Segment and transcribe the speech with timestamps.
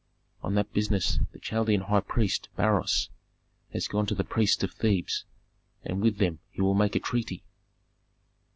[0.41, 3.09] On that business the Chaldean high priest Beroes
[3.71, 5.25] has gone to the priests of Thebes,
[5.85, 7.43] and with them he will make a treaty.'